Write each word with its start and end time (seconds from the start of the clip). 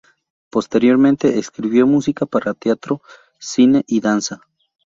Posteriormente 0.49 1.37
escribió 1.37 1.85
música 1.85 2.25
para 2.25 2.55
teatro, 2.55 3.03
cine 3.37 3.83
y 3.85 3.99
danza. 4.01 4.41